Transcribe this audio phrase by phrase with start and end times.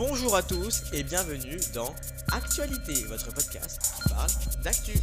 [0.00, 1.94] Bonjour à tous et bienvenue dans
[2.32, 4.30] Actualité, votre podcast qui parle
[4.62, 4.94] d'actu.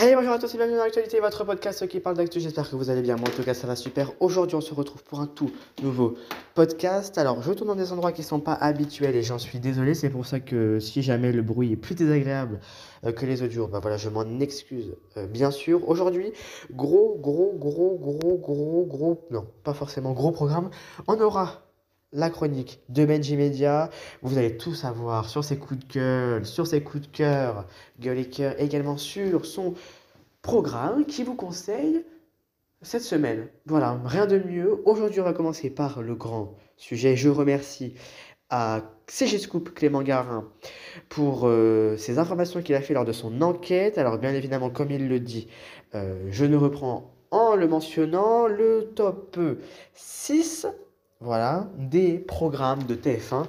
[0.00, 2.38] Hey, bonjour à tous et bienvenue dans l'actualité, votre podcast qui parle d'actu.
[2.38, 3.16] J'espère que vous allez bien.
[3.16, 4.12] Moi, en tout cas, ça va super.
[4.20, 5.50] Aujourd'hui, on se retrouve pour un tout
[5.82, 6.14] nouveau
[6.54, 7.18] podcast.
[7.18, 9.94] Alors, je tourne dans des endroits qui ne sont pas habituels et j'en suis désolé.
[9.94, 12.60] C'est pour ça que si jamais le bruit est plus désagréable
[13.04, 15.88] euh, que les autres jours, bah voilà, je m'en excuse, euh, bien sûr.
[15.88, 16.32] Aujourd'hui,
[16.70, 20.70] gros, gros, gros, gros, gros, gros, non, pas forcément gros programme.
[21.08, 21.68] On aura
[22.12, 23.90] la chronique de Benji Media.
[24.22, 27.66] Vous allez tout savoir sur ses coups de gueule, sur ses coups de cœur,
[28.00, 29.74] gueule et cœur, également sur son
[30.42, 32.04] programme qui vous conseille
[32.82, 33.48] cette semaine.
[33.66, 34.82] Voilà, rien de mieux.
[34.84, 37.16] Aujourd'hui, on va commencer par le grand sujet.
[37.16, 37.94] Je remercie
[38.50, 40.48] à CG Scoop Clément Garin
[41.08, 43.98] pour euh, ces informations qu'il a fait lors de son enquête.
[43.98, 45.48] Alors, bien évidemment, comme il le dit,
[45.94, 49.38] euh, je ne reprends en le mentionnant le top
[49.94, 50.66] 6
[51.20, 53.46] voilà, des programmes de TF1.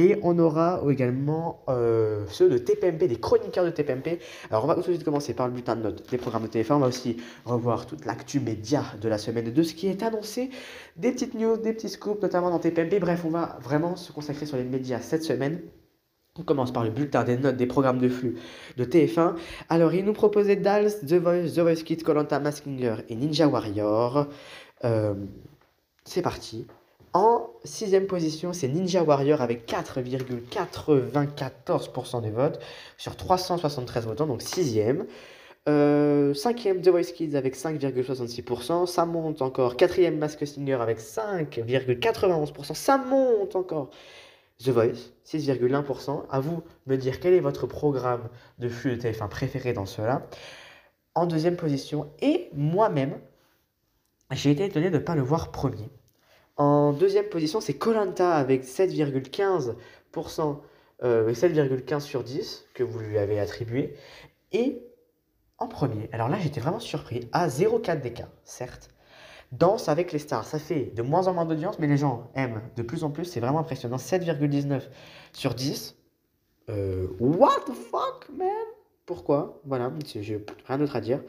[0.00, 4.18] Et on aura également euh, ceux de TPMP, des chroniqueurs de TPMP.
[4.50, 6.48] Alors on va tout de suite commencer par le bulletin de notes des programmes de
[6.48, 6.72] TF1.
[6.72, 10.02] On va aussi revoir toute l'actu média de la semaine et de ce qui est
[10.02, 10.48] annoncé,
[10.96, 12.98] des petites news, des petits scoops, notamment dans TPMP.
[12.98, 15.60] Bref, on va vraiment se consacrer sur les médias cette semaine.
[16.38, 18.36] On commence par le bulletin des notes des programmes de flux
[18.78, 19.34] de TF1.
[19.68, 24.28] Alors, il nous proposait Dals, The Voice, The Voice Kids, Colanta, Maskinger et Ninja Warrior.
[24.84, 25.12] Euh,
[26.06, 26.66] c'est parti.
[27.12, 32.60] En sixième position, c'est Ninja Warrior avec 4,94% des votes
[32.98, 35.06] sur 373 votants, donc sixième.
[35.68, 38.86] Euh, cinquième, The Voice Kids avec 5,66%.
[38.86, 39.76] Ça monte encore.
[39.76, 42.74] Quatrième, Mask Singer avec 5,91%.
[42.74, 43.90] Ça monte encore.
[44.64, 46.26] The Voice, 6,1%.
[46.30, 49.86] À vous de me dire quel est votre programme de flux de TF1 préféré dans
[49.86, 50.28] cela.
[51.16, 53.18] En deuxième position, et moi-même,
[54.30, 55.90] j'ai été étonné de ne pas le voir premier.
[56.60, 59.76] En deuxième position, c'est Colanta avec 7,15%,
[60.12, 60.60] 7,15
[61.02, 63.94] euh, sur 10 que vous lui avez attribué.
[64.52, 64.82] Et
[65.56, 68.90] en premier, alors là j'étais vraiment surpris, à 0,4 d'écart, certes.
[69.52, 72.60] Danse avec les stars, ça fait de moins en moins d'audience, mais les gens aiment
[72.76, 73.96] de plus en plus, c'est vraiment impressionnant.
[73.96, 74.82] 7,19
[75.32, 75.96] sur 10.
[76.68, 78.50] Euh, what the fuck, man?
[79.06, 79.62] Pourquoi?
[79.64, 81.22] Voilà, j'ai rien d'autre à dire.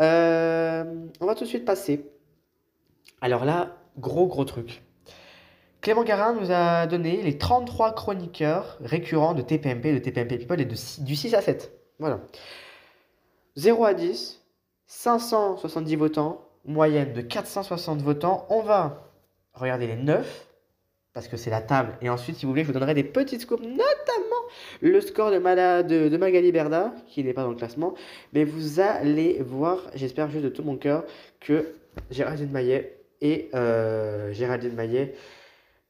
[0.00, 2.10] Euh, on va tout de suite passer.
[3.20, 4.82] Alors là, Gros, gros truc.
[5.80, 10.64] Clément Garin nous a donné les 33 chroniqueurs récurrents de TPMP, de TPMP People et
[10.64, 10.74] de,
[11.04, 11.72] du 6 à 7.
[11.98, 12.20] Voilà.
[13.56, 14.42] 0 à 10,
[14.86, 18.46] 570 votants, moyenne de 460 votants.
[18.50, 19.12] On va
[19.54, 20.46] regarder les 9,
[21.14, 21.96] parce que c'est la table.
[22.02, 23.86] Et ensuite, si vous voulez, je vous donnerai des petites scoops, notamment
[24.82, 27.94] le score de, de, de Magali Berda, qui n'est pas dans le classement.
[28.34, 31.04] Mais vous allez voir, j'espère juste de tout mon cœur,
[31.40, 31.74] que
[32.10, 35.14] Géraldine Maillet et euh, Géraldine Maillet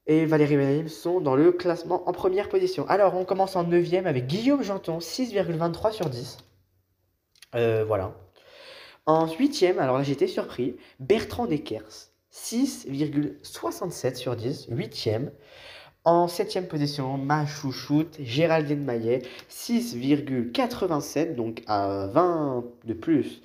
[0.07, 2.87] et Valérie Benaïm sont dans le classement en première position.
[2.89, 6.39] Alors, on commence en 9 avec Guillaume Janton, 6,23 sur 10.
[7.55, 8.15] Euh, voilà.
[9.07, 15.11] En 8 alors là j'étais surpris, Bertrand Deckers, 6,67 sur 10, 8
[16.05, 23.43] En 7 position, ma chouchoute, Géraldine Maillet, 6,87, donc à 20 de plus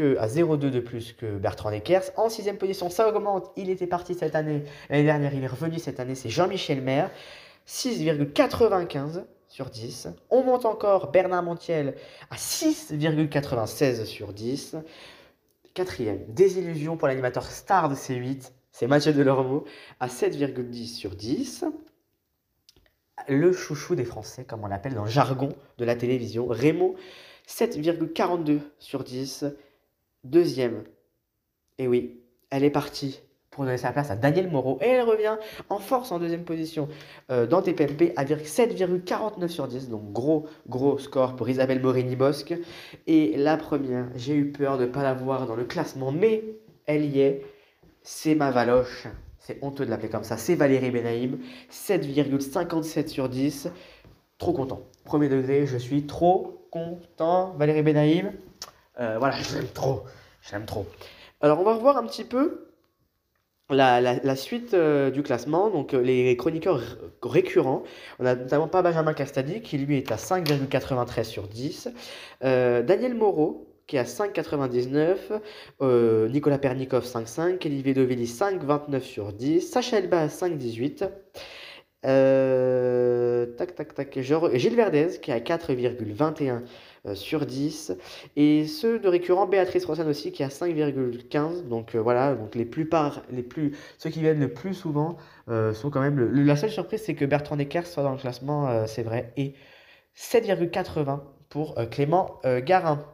[0.00, 2.10] à 0,2 de plus que Bertrand Eckers.
[2.16, 3.50] En sixième position, ça augmente.
[3.56, 4.64] Il était parti cette année.
[4.90, 6.14] L'année dernière, il est revenu cette année.
[6.14, 7.10] C'est Jean-Michel Maire.
[7.66, 10.08] 6,95 sur 10.
[10.30, 11.94] On monte encore Bernard Montiel
[12.30, 14.76] à 6,96 sur 10.
[15.74, 19.64] Quatrième, désillusion pour l'animateur star de C8, c'est Mathieu Delormeau,
[19.98, 21.64] à 7,10 sur 10.
[23.28, 26.94] Le chouchou des Français, comme on l'appelle dans le jargon de la télévision, Raymond,
[27.48, 29.46] 7,42 sur 10.
[30.24, 30.84] Deuxième.
[31.78, 32.20] Et oui,
[32.50, 33.20] elle est partie
[33.50, 34.78] pour donner sa place à Daniel Moreau.
[34.82, 35.36] Et elle revient
[35.68, 36.88] en force en deuxième position
[37.30, 39.88] euh, dans TPMP avec 7,49 sur 10.
[39.88, 42.54] Donc gros, gros score pour Isabelle Morini-Bosque.
[43.06, 46.42] Et la première, j'ai eu peur de ne pas la voir dans le classement, mais
[46.86, 47.42] elle y est.
[48.02, 49.06] C'est ma valoche.
[49.38, 50.36] C'est honteux de l'appeler comme ça.
[50.36, 51.38] C'est Valérie Benaïm.
[51.70, 53.70] 7,57 sur 10.
[54.38, 54.80] Trop content.
[55.04, 57.54] Premier degré, je suis trop content.
[57.56, 58.32] Valérie Benaïm,
[59.00, 60.04] euh, voilà, je l'aime trop.
[60.42, 60.86] Je l'aime trop.
[61.40, 62.68] Alors, on va revoir un petit peu
[63.70, 65.70] la, suite euh, du classement.
[65.70, 66.82] Donc, euh, les chroniqueurs
[67.22, 67.82] récurrents.
[68.18, 71.88] On a notamment pas Benjamin Castadi, qui lui est à 5,93 sur 10.
[72.40, 75.40] Daniel Moreau, qui est à 5,99.
[76.30, 77.66] Nicolas Pernikov, 5,5.
[77.66, 79.60] Olivier Dovelli, 5,29 sur 10.
[79.60, 81.08] Sacha Elba, à 5,18.
[83.56, 84.18] tac, tac, tac.
[84.20, 86.60] Gilles Verdez, qui est à 4,21 euh,
[87.12, 87.92] sur 10.
[88.36, 91.68] Et ceux de récurrent, Béatrice Rosanne aussi, qui a 5,15.
[91.68, 95.16] Donc euh, voilà, donc les plupart, les plus, ceux qui viennent le plus souvent
[95.46, 96.18] sont quand même.
[96.18, 99.54] Le, la seule surprise, c'est que Bertrand Decker soit dans le classement, c'est vrai, et
[100.16, 101.20] 7,80
[101.50, 103.04] pour Clément Garin.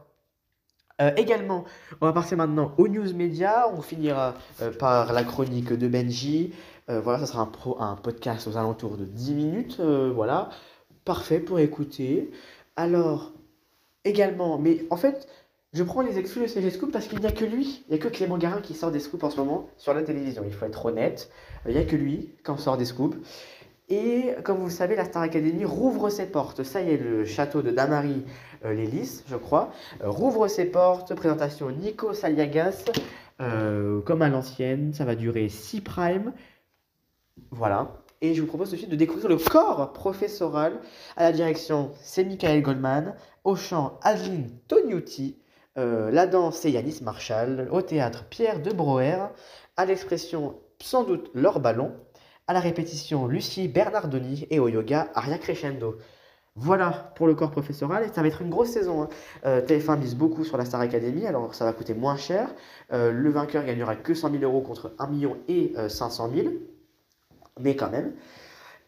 [1.17, 1.65] également,
[1.99, 3.67] on va passer maintenant aux news médias.
[3.73, 4.35] On finira
[4.79, 6.53] par la chronique de Benji.
[6.87, 9.81] voilà, ça sera un, pro, un podcast aux alentours de 10 minutes.
[9.81, 10.49] voilà,
[11.03, 12.31] parfait pour écouter.
[12.77, 13.33] Alors,
[14.05, 15.27] également, mais en fait,
[15.73, 17.99] je prends les exclus de CG Scoop parce qu'il n'y a que lui, il n'y
[17.99, 20.53] a que Clément Garin qui sort des scoops en ce moment sur la télévision, il
[20.53, 21.29] faut être honnête.
[21.65, 23.17] Il n'y a que lui qui en sort des scoops.
[23.87, 26.63] Et comme vous le savez, la Star Academy rouvre ses portes.
[26.63, 28.23] Ça y est, le château de Damary
[28.63, 28.87] euh,
[29.27, 29.71] je crois,
[30.01, 31.13] euh, rouvre ses portes.
[31.13, 32.85] Présentation Nico Saliagas,
[33.41, 34.93] euh, comme à l'ancienne.
[34.93, 36.31] Ça va durer 6 primes.
[37.51, 38.00] Voilà.
[38.23, 40.79] Et je vous propose aussi de découvrir le corps professoral.
[41.17, 43.15] À la direction, c'est Michael Goldman.
[43.43, 45.39] Au chant, Adeline Tognuti.
[45.79, 47.67] Euh, la danse, c'est Yanis Marshall.
[47.71, 49.31] Au théâtre, Pierre de Broer.
[49.75, 51.93] À l'expression, sans doute, Laure Ballon.
[52.45, 54.45] À la répétition, Lucie Bernardoni.
[54.51, 55.97] Et au yoga, Aria Crescendo.
[56.55, 58.03] Voilà pour le corps professoral.
[58.03, 59.01] Et ça va être une grosse saison.
[59.01, 59.09] Hein.
[59.45, 62.53] Euh, TF1 mise beaucoup sur la Star Academy, alors ça va coûter moins cher.
[62.93, 66.49] Euh, le vainqueur gagnera que 100 000 euros contre 1 million et 500 000
[67.59, 68.13] mais quand même.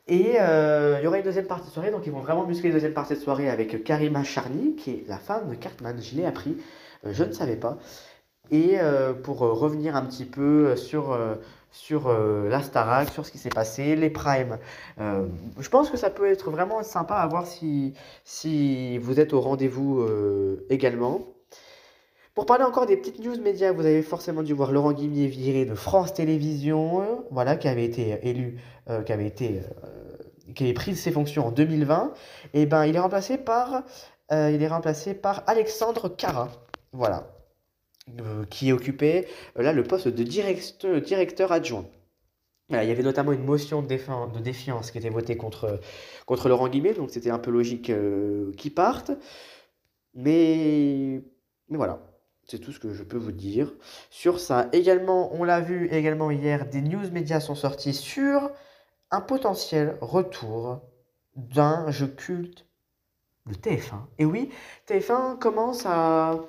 [0.08, 2.70] Et euh, il y aura une deuxième partie de soirée, donc ils vont vraiment muscler
[2.70, 6.02] la deuxième partie de soirée avec Karima Charny, qui est la femme de Cartman.
[6.02, 6.58] Je l'ai appris,
[7.06, 7.78] euh, je ne savais pas.
[8.52, 11.18] Et euh, pour revenir un petit peu sur,
[11.72, 14.58] sur la Starac, sur ce qui s'est passé, les primes.
[15.00, 17.94] je pense que ça peut être vraiment sympa à voir si,
[18.26, 20.06] si vous êtes au rendez-vous
[20.70, 21.33] également.
[22.34, 25.66] Pour parler encore des petites news médias, vous avez forcément dû voir Laurent Guimier viré
[25.66, 28.60] de France Télévisions, voilà, qui avait été élu,
[28.90, 32.12] euh, qui avait été, euh, qui pris ses fonctions en 2020.
[32.56, 33.84] Et ben, il est remplacé par,
[34.32, 36.50] euh, il est remplacé par Alexandre Cara,
[36.92, 37.30] voilà,
[38.50, 41.86] qui occupait là le poste de directeur, adjoint.
[42.72, 45.80] il y avait notamment une motion de, défiance qui était votée contre,
[46.50, 47.92] Laurent Guimier, donc c'était un peu logique
[48.58, 49.12] qu'il parte.
[50.16, 51.22] Mais,
[51.70, 52.00] mais voilà.
[52.46, 53.74] C'est tout ce que je peux vous dire
[54.10, 54.68] sur ça.
[54.74, 58.52] Également, on l'a vu également hier, des news médias sont sortis sur
[59.12, 60.82] un potentiel retour
[61.36, 62.66] d'un jeu culte
[63.46, 64.06] de TF1.
[64.18, 64.50] Et oui,
[64.88, 66.40] TF1 commence à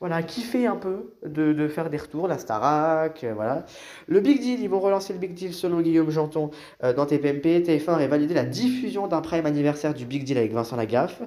[0.00, 3.66] voilà, kiffer un peu de, faire des retours, la Starac, euh, voilà.
[4.08, 6.50] Le Big Deal, ils vont relancer le Big Deal selon Guillaume Janton
[6.82, 7.60] euh, dans TPMP.
[7.60, 11.20] TF1 aurait validé la diffusion d'un prime anniversaire du Big Deal avec Vincent Lagaffe.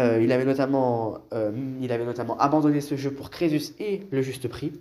[0.00, 1.18] Euh, il, avait notamment,
[1.80, 4.72] il avait notamment abandonné ce jeu pour Crésus et le juste prix.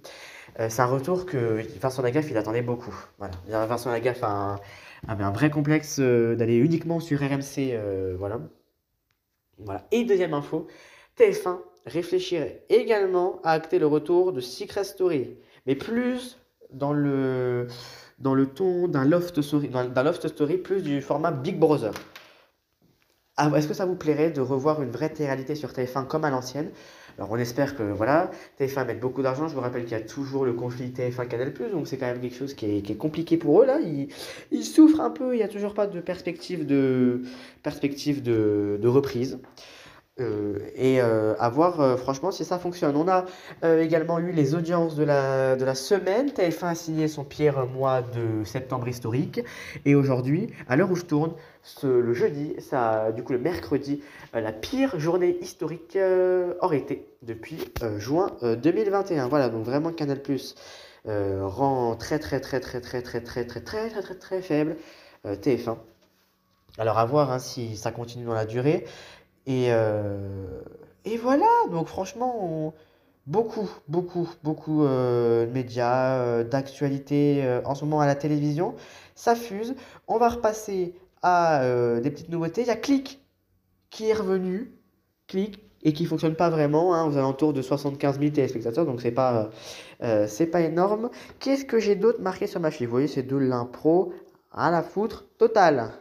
[0.69, 2.95] C'est un retour que Vincent Lagaffe, il attendait beaucoup.
[3.19, 3.65] Voilà.
[3.67, 4.23] Vincent Lagaffe
[5.07, 7.77] avait un vrai complexe d'aller uniquement sur RMC.
[8.17, 8.39] voilà.
[9.59, 9.85] voilà.
[9.91, 10.65] Et deuxième info,
[11.19, 16.37] TF1 réfléchirait également à acter le retour de Secret Story, mais plus
[16.71, 17.67] dans le,
[18.19, 21.93] dans le ton d'un loft, story, plus du format Big Brother.
[23.37, 26.31] Ah, est-ce que ça vous plairait de revoir une vraie réalité sur TF1 comme à
[26.31, 26.71] l'ancienne?
[27.17, 29.47] Alors on espère que voilà, TF1 met beaucoup d'argent.
[29.47, 32.19] Je vous rappelle qu'il y a toujours le conflit TF1 Canal+, donc c'est quand même
[32.19, 33.79] quelque chose qui est, compliqué pour eux là.
[34.51, 35.33] Ils, souffrent un peu.
[35.33, 37.21] Il n'y a toujours pas de perspective de
[37.63, 39.39] perspective de reprise.
[40.19, 42.95] Euh, et euh, à voir euh, franchement si ça fonctionne.
[42.95, 43.25] On a
[43.79, 46.29] également eu les audiences de la, de la semaine.
[46.29, 49.41] TF1 a signé son pire mois de septembre historique.
[49.85, 51.33] Et aujourd'hui, à l'heure où je tourne,
[51.83, 54.01] le jeudi, ça, du coup le mercredi,
[54.33, 55.97] la pire journée historique
[56.61, 57.59] aurait été depuis
[57.97, 59.27] juin 2021.
[59.27, 60.55] Voilà, donc vraiment Canal Plus
[61.05, 64.75] rend très très très très très très très très très très très très faible
[65.25, 65.77] TF1.
[66.79, 68.85] Alors à voir si ça continue dans la durée.
[69.47, 70.45] Et, euh,
[71.05, 72.73] et voilà, donc franchement,
[73.25, 78.75] beaucoup, beaucoup, beaucoup euh, de médias, euh, d'actualité en ce moment à la télévision.
[79.15, 79.75] Ça fuse.
[80.07, 81.63] On va repasser à
[82.01, 82.61] des petites nouveautés.
[82.61, 83.25] Il y a Click
[83.89, 84.73] qui est revenu.
[85.27, 89.11] Click et qui fonctionne pas vraiment, hein, aux alentours de 75 000 téléspectateurs, donc c'est
[89.11, 89.49] pas,
[89.99, 91.09] pas énorme.
[91.39, 92.87] Qu'est-ce que j'ai d'autre marqué sur ma fiche?
[92.87, 94.13] Vous voyez, c'est de l'impro
[94.51, 95.91] à la foutre totale.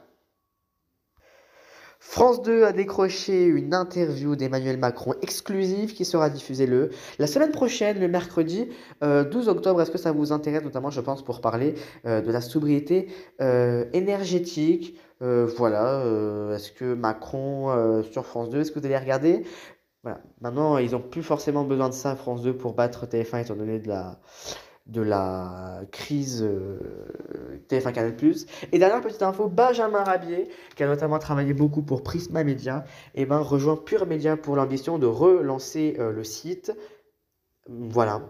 [2.08, 7.50] France 2 a décroché une interview d'Emmanuel Macron exclusive qui sera diffusée le la semaine
[7.50, 8.68] prochaine, le mercredi
[9.02, 9.82] 12 euh, octobre.
[9.82, 11.74] Est-ce que ça vous intéresse, notamment, je pense, pour parler
[12.06, 13.08] euh, de la sobriété
[13.42, 14.98] euh, énergétique?
[15.20, 16.02] Voilà.
[16.54, 19.44] est-ce que Macron sur France 2, est-ce que vous allez regarder?
[20.02, 20.20] Voilà.
[20.40, 23.78] Maintenant, ils n'ont plus forcément besoin de ça, France 2, pour battre TF1, étant donné
[23.78, 24.20] de la
[24.86, 26.78] de la crise euh,
[27.68, 28.14] TF1 Canal+.
[28.72, 33.26] Et dernière petite info, Benjamin Rabier, qui a notamment travaillé beaucoup pour Prisma Media, et
[33.26, 36.72] ben, rejoint Pure Media pour l'ambition de relancer euh, le site.
[37.68, 38.22] Voilà,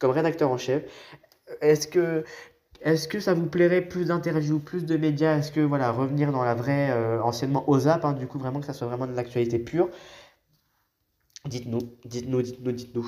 [0.00, 0.82] comme rédacteur en chef.
[1.60, 2.24] Est-ce que,
[2.80, 5.38] est-ce que ça vous plairait plus d'interviews, plus de médias?
[5.38, 8.66] Est-ce que voilà, revenir dans la vraie, euh, anciennement OZAP, hein, du coup, vraiment que
[8.66, 9.88] ça soit vraiment de l'actualité pure?
[11.44, 13.06] Dites-nous, dites-nous, dites-nous, dites-nous.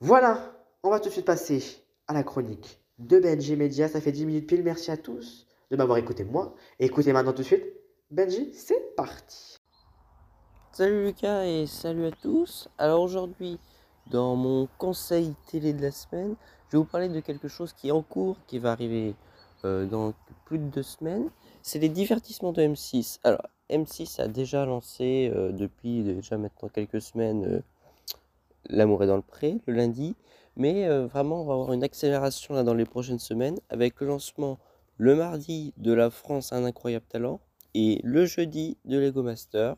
[0.00, 1.62] Voilà, on va tout de suite passer
[2.06, 3.88] à la chronique de Benji Media.
[3.88, 4.62] Ça fait 10 minutes pile.
[4.62, 6.54] Merci à tous de m'avoir écouté moi.
[6.78, 7.64] Écoutez maintenant tout de suite.
[8.10, 9.56] Benji, c'est parti.
[10.72, 12.68] Salut Lucas et salut à tous.
[12.78, 13.58] Alors aujourd'hui,
[14.10, 16.36] dans mon conseil télé de la semaine,
[16.68, 19.14] je vais vous parler de quelque chose qui est en cours, qui va arriver
[19.64, 21.28] euh, dans plus de deux semaines.
[21.62, 23.18] C'est les divertissements de M6.
[23.24, 27.60] Alors M6 a déjà lancé euh, depuis déjà maintenant quelques semaines euh,
[28.70, 30.14] L'amour est dans le pré le lundi.
[30.58, 34.08] Mais euh, vraiment, on va avoir une accélération là dans les prochaines semaines avec le
[34.08, 34.58] lancement
[34.98, 37.40] le mardi de La France un incroyable talent
[37.74, 39.76] et le jeudi de Lego Master.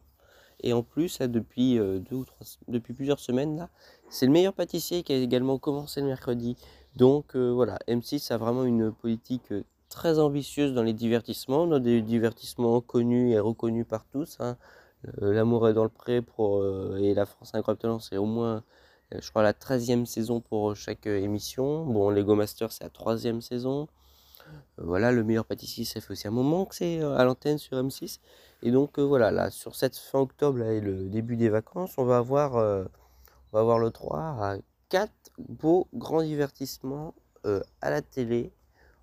[0.62, 3.70] Et en plus, trois, depuis plusieurs semaines, là,
[4.10, 6.56] c'est le meilleur pâtissier qui a également commencé le mercredi.
[6.96, 9.54] Donc voilà, M6 a vraiment une politique
[9.88, 11.70] très ambitieuse dans les divertissements.
[11.70, 14.36] A des divertissements connus et reconnus par tous.
[14.40, 14.56] Hein.
[15.22, 18.26] Euh, L'amour est dans le pré pour, euh, et La France incroyable talent, c'est au
[18.26, 18.60] moins, euh,
[19.12, 21.84] je crois, la 13e saison pour chaque émission.
[21.84, 23.88] Bon, Lego Master, c'est la troisième saison.
[24.78, 28.18] voilà, le meilleur pâtissier, ça fait aussi un moment que c'est à l'antenne sur M6.
[28.62, 32.18] Et donc voilà, là, sur cette fin octobre et le début des vacances, on va
[32.18, 32.58] avoir,
[33.52, 34.56] le 3 à
[34.90, 37.14] 4 beaux grands divertissements
[37.44, 38.52] à la télé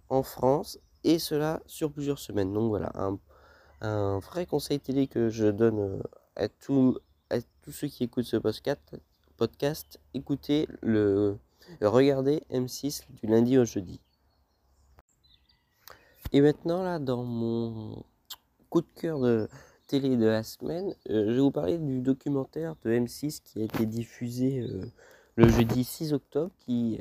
[0.10, 2.54] en France et cela sur plusieurs semaines.
[2.54, 2.92] Donc voilà,
[3.82, 6.02] un, vrai conseil télé que je donne euh,
[6.36, 7.00] à tous
[7.72, 8.96] ceux qui écoutent ce podcast.
[9.38, 11.38] Podcast écoutez le,
[11.82, 14.02] regardez M6 du lundi au jeudi.
[16.34, 18.04] Et maintenant là, dans mon
[18.70, 19.48] coup de cœur de
[19.86, 23.64] télé de la semaine, euh, je vais vous parler du documentaire de M6 qui a
[23.64, 24.92] été diffusé euh,
[25.36, 27.00] le jeudi 6 octobre, qui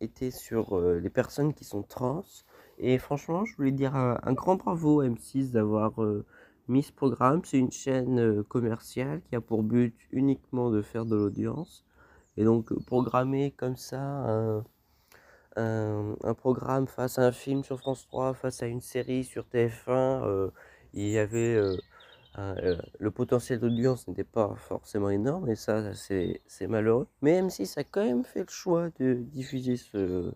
[0.00, 2.24] était sur les personnes qui sont trans
[2.78, 6.00] et franchement, je voulais dire un, grand bravo à M6 d'avoir
[6.70, 7.42] euh, mis ce programme.
[7.44, 11.84] C'est une chaîne euh, commerciale qui a pour but uniquement de faire de l'audience.
[12.36, 14.62] Et donc, euh, programmer comme ça
[15.56, 20.50] un, programme face à un film sur France 3, face à une série sur TF1,
[20.94, 21.60] il y avait.
[22.98, 28.04] le potentiel d'audience n'était pas forcément énorme et ça c'est malheureux mais M6 a quand
[28.04, 30.32] même fait le choix de diffuser ce,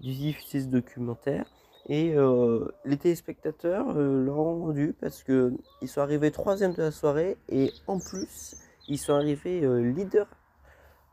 [0.00, 1.46] du diffuser ce documentaire.
[1.86, 6.90] Et euh, les téléspectateurs euh, l'ont rendu parce que ils sont arrivés troisième de la
[6.90, 8.56] soirée et en plus
[8.88, 10.26] ils sont arrivés euh, leader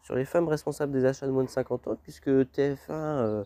[0.04, 3.46] sur les femmes responsables des achats de moins de 50 ans puisque TF1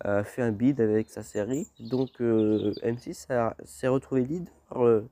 [0.00, 1.70] a fait un bid avec sa série.
[1.78, 3.26] Donc M6
[3.64, 5.02] s'est retrouvé leader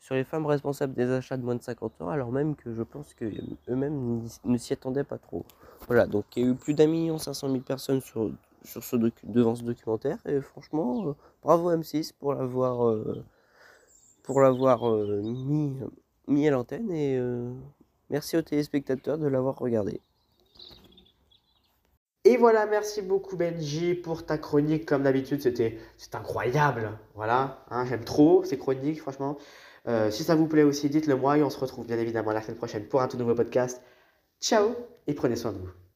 [0.00, 2.82] sur les femmes responsables des achats de moins de 50 ans alors même que je
[2.82, 5.46] pense qu'eux-mêmes ne s'y attendaient pas trop.
[5.86, 8.30] Voilà, donc il y a eu plus d'un million cinq cent mille personnes sur
[8.64, 10.18] sur ce devant ce documentaire.
[10.26, 13.24] Et franchement, euh, bravo M6 pour l'avoir euh,
[14.28, 15.76] l'avoir euh, mis,
[16.26, 17.20] mis à l'antenne et
[18.10, 20.00] merci aux téléspectateurs de l'avoir regardé.
[22.26, 24.86] Et voilà, merci beaucoup Benji pour ta chronique.
[24.86, 25.78] Comme d'habitude, c'était
[26.14, 26.98] incroyable.
[27.14, 29.36] Voilà, hein, j'aime trop ces chroniques, franchement.
[30.08, 32.56] si ça vous plaît aussi, dites-le moi et on se retrouve bien évidemment la semaine
[32.56, 33.82] prochaine pour un tout nouveau podcast.
[34.40, 34.74] Ciao
[35.06, 35.83] et prenez soin de vous.